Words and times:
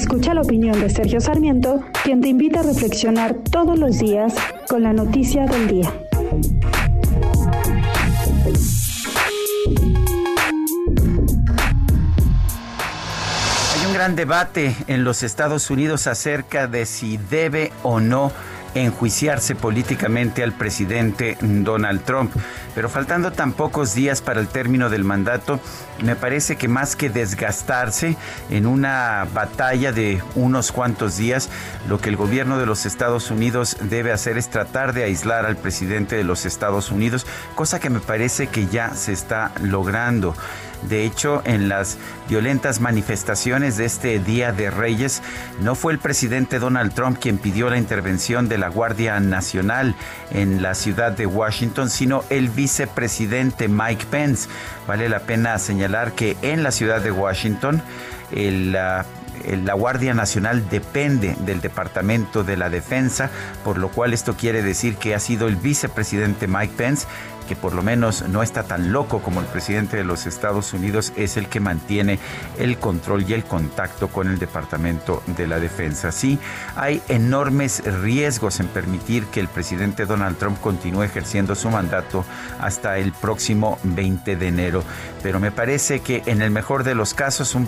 Escucha 0.00 0.32
la 0.32 0.40
opinión 0.40 0.80
de 0.80 0.88
Sergio 0.88 1.20
Sarmiento, 1.20 1.84
quien 2.02 2.22
te 2.22 2.28
invita 2.28 2.60
a 2.60 2.62
reflexionar 2.62 3.34
todos 3.34 3.78
los 3.78 3.98
días 3.98 4.32
con 4.66 4.82
la 4.82 4.94
noticia 4.94 5.44
del 5.44 5.68
día. 5.68 5.92
Hay 13.74 13.86
un 13.86 13.92
gran 13.92 14.16
debate 14.16 14.74
en 14.86 15.04
los 15.04 15.22
Estados 15.22 15.68
Unidos 15.68 16.06
acerca 16.06 16.66
de 16.66 16.86
si 16.86 17.18
debe 17.18 17.70
o 17.82 18.00
no 18.00 18.32
enjuiciarse 18.74 19.54
políticamente 19.54 20.42
al 20.42 20.52
presidente 20.52 21.36
Donald 21.40 22.02
Trump. 22.04 22.32
Pero 22.74 22.88
faltando 22.88 23.32
tan 23.32 23.52
pocos 23.52 23.94
días 23.94 24.22
para 24.22 24.40
el 24.40 24.48
término 24.48 24.90
del 24.90 25.04
mandato, 25.04 25.60
me 26.02 26.16
parece 26.16 26.56
que 26.56 26.68
más 26.68 26.96
que 26.96 27.10
desgastarse 27.10 28.16
en 28.48 28.66
una 28.66 29.26
batalla 29.34 29.92
de 29.92 30.22
unos 30.34 30.72
cuantos 30.72 31.16
días, 31.16 31.50
lo 31.88 32.00
que 32.00 32.08
el 32.08 32.16
gobierno 32.16 32.58
de 32.58 32.66
los 32.66 32.86
Estados 32.86 33.30
Unidos 33.30 33.76
debe 33.82 34.12
hacer 34.12 34.38
es 34.38 34.48
tratar 34.50 34.92
de 34.92 35.04
aislar 35.04 35.46
al 35.46 35.56
presidente 35.56 36.16
de 36.16 36.24
los 36.24 36.46
Estados 36.46 36.90
Unidos, 36.90 37.26
cosa 37.54 37.80
que 37.80 37.90
me 37.90 38.00
parece 38.00 38.46
que 38.46 38.66
ya 38.66 38.94
se 38.94 39.12
está 39.12 39.52
logrando. 39.60 40.34
De 40.88 41.04
hecho, 41.04 41.42
en 41.44 41.68
las 41.68 41.98
violentas 42.28 42.80
manifestaciones 42.80 43.76
de 43.76 43.84
este 43.84 44.18
Día 44.18 44.52
de 44.52 44.70
Reyes, 44.70 45.22
no 45.60 45.74
fue 45.74 45.92
el 45.92 45.98
presidente 45.98 46.58
Donald 46.58 46.94
Trump 46.94 47.18
quien 47.20 47.36
pidió 47.36 47.68
la 47.68 47.76
intervención 47.76 48.48
de 48.48 48.56
la 48.60 48.68
Guardia 48.68 49.18
Nacional 49.20 49.94
en 50.30 50.62
la 50.62 50.74
ciudad 50.74 51.12
de 51.12 51.26
Washington, 51.26 51.90
sino 51.90 52.24
el 52.30 52.48
vicepresidente 52.48 53.68
Mike 53.68 54.06
Pence. 54.10 54.48
Vale 54.86 55.08
la 55.08 55.20
pena 55.20 55.58
señalar 55.58 56.12
que 56.12 56.36
en 56.42 56.62
la 56.62 56.70
ciudad 56.70 57.00
de 57.00 57.10
Washington, 57.10 57.82
el, 58.32 58.72
la 58.72 59.74
Guardia 59.74 60.14
Nacional 60.14 60.68
depende 60.68 61.36
del 61.40 61.60
Departamento 61.60 62.44
de 62.44 62.56
la 62.56 62.70
Defensa, 62.70 63.30
por 63.64 63.78
lo 63.78 63.90
cual 63.90 64.12
esto 64.12 64.36
quiere 64.36 64.62
decir 64.62 64.96
que 64.96 65.14
ha 65.14 65.20
sido 65.20 65.48
el 65.48 65.56
vicepresidente 65.56 66.46
Mike 66.46 66.74
Pence 66.76 67.06
que 67.50 67.56
por 67.56 67.74
lo 67.74 67.82
menos 67.82 68.28
no 68.28 68.44
está 68.44 68.62
tan 68.62 68.92
loco 68.92 69.22
como 69.22 69.40
el 69.40 69.46
presidente 69.46 69.96
de 69.96 70.04
los 70.04 70.24
Estados 70.26 70.72
Unidos, 70.72 71.12
es 71.16 71.36
el 71.36 71.48
que 71.48 71.58
mantiene 71.58 72.20
el 72.60 72.78
control 72.78 73.28
y 73.28 73.32
el 73.32 73.42
contacto 73.42 74.06
con 74.06 74.28
el 74.28 74.38
Departamento 74.38 75.20
de 75.26 75.48
la 75.48 75.58
Defensa. 75.58 76.12
Sí, 76.12 76.38
hay 76.76 77.02
enormes 77.08 77.82
riesgos 78.02 78.60
en 78.60 78.68
permitir 78.68 79.24
que 79.26 79.40
el 79.40 79.48
presidente 79.48 80.06
Donald 80.06 80.38
Trump 80.38 80.60
continúe 80.60 81.02
ejerciendo 81.02 81.56
su 81.56 81.68
mandato 81.70 82.24
hasta 82.60 82.98
el 82.98 83.10
próximo 83.10 83.80
20 83.82 84.36
de 84.36 84.46
enero, 84.46 84.84
pero 85.20 85.40
me 85.40 85.50
parece 85.50 86.02
que 86.02 86.22
en 86.26 86.42
el 86.42 86.52
mejor 86.52 86.84
de 86.84 86.94
los 86.94 87.14
casos 87.14 87.56
un 87.56 87.66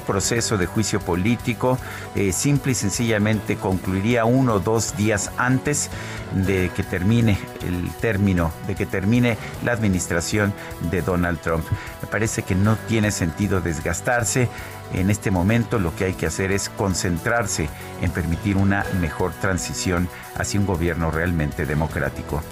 de 0.56 0.66
juicio 0.66 1.00
político 1.00 1.78
eh, 2.14 2.32
simple 2.32 2.72
y 2.72 2.74
sencillamente 2.74 3.56
concluiría 3.56 4.24
uno 4.24 4.54
o 4.54 4.60
dos 4.60 4.96
días 4.96 5.30
antes 5.36 5.90
de 6.34 6.70
que 6.74 6.82
termine 6.82 7.38
el 7.62 7.90
término, 8.00 8.52
de 8.66 8.74
que 8.74 8.86
termine 8.86 9.36
la 9.64 9.72
administración 9.72 10.52
de 10.90 11.02
Donald 11.02 11.40
Trump. 11.40 11.64
Me 12.00 12.08
parece 12.08 12.42
que 12.42 12.54
no 12.54 12.76
tiene 12.88 13.10
sentido 13.10 13.60
desgastarse. 13.60 14.48
En 14.92 15.10
este 15.10 15.30
momento 15.30 15.78
lo 15.78 15.94
que 15.96 16.04
hay 16.04 16.12
que 16.14 16.26
hacer 16.26 16.52
es 16.52 16.68
concentrarse 16.68 17.68
en 18.00 18.10
permitir 18.10 18.56
una 18.56 18.84
mejor 19.00 19.32
transición 19.32 20.08
hacia 20.36 20.60
un 20.60 20.66
gobierno 20.66 21.10
realmente 21.10 21.66
democrático. 21.66 22.42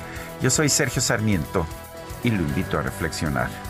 Yo 0.41 0.51
soy 0.51 0.69
Sergio 0.69 1.03
Sarmiento 1.03 1.67
y 2.25 2.31
lo 2.31 2.43
invito 2.43 2.79
a 2.79 2.83
reflexionar. 2.83 3.70